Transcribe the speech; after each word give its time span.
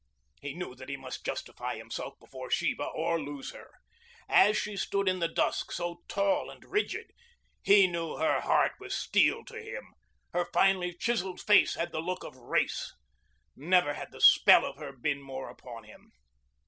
He 0.41 0.55
knew 0.55 0.73
that 0.73 0.89
he 0.89 0.97
must 0.97 1.23
justify 1.27 1.75
himself 1.77 2.19
before 2.19 2.49
Sheba 2.49 2.85
or 2.85 3.21
lose 3.21 3.51
her. 3.51 3.69
As 4.27 4.57
she 4.57 4.75
stood 4.75 5.07
in 5.07 5.19
the 5.19 5.27
dusk 5.27 5.71
so 5.71 6.01
tall 6.07 6.49
and 6.49 6.65
rigid, 6.65 7.11
he 7.61 7.85
knew 7.85 8.15
her 8.17 8.41
heart 8.41 8.71
was 8.79 8.95
steel 8.97 9.45
to 9.45 9.61
him. 9.61 9.93
Her 10.33 10.45
finely 10.45 10.95
chiseled 10.97 11.39
face 11.39 11.75
had 11.75 11.91
the 11.91 12.01
look 12.01 12.23
of 12.23 12.35
race. 12.35 12.95
Never 13.55 13.93
had 13.93 14.11
the 14.11 14.21
spell 14.21 14.65
of 14.65 14.77
her 14.77 14.91
been 14.91 15.21
more 15.21 15.51
upon 15.51 15.83
him. 15.83 16.11